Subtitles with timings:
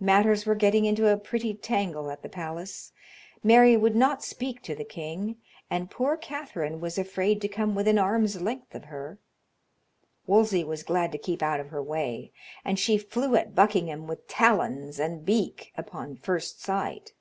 [0.00, 2.92] Matters were getting into a pretty tangle at the palace.
[3.42, 5.36] Mary would not speak to the king,
[5.68, 9.18] and poor Catherine was afraid to come within arm's length of her;
[10.26, 12.32] Wolsey was glad to keep out of her way,
[12.64, 17.12] and she flew at Buckingham with talons and beak upon first sight.